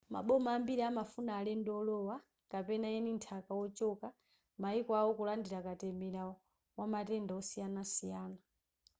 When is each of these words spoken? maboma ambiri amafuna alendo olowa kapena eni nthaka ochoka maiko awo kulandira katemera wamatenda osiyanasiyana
maboma 0.13 0.49
ambiri 0.57 0.81
amafuna 0.91 1.31
alendo 1.39 1.71
olowa 1.79 2.15
kapena 2.51 2.87
eni 2.97 3.11
nthaka 3.17 3.51
ochoka 3.63 4.07
maiko 4.61 4.91
awo 4.99 5.11
kulandira 5.17 5.59
katemera 5.67 6.21
wamatenda 6.77 7.33
osiyanasiyana 7.41 8.39